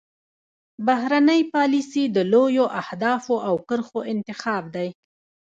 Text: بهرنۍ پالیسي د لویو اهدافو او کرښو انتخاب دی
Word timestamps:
بهرنۍ 0.87 1.41
پالیسي 1.53 2.03
د 2.15 2.17
لویو 2.33 2.65
اهدافو 2.81 3.35
او 3.47 3.55
کرښو 3.67 3.99
انتخاب 4.13 4.63
دی 4.75 4.89